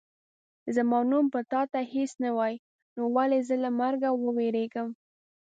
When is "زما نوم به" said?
0.75-1.41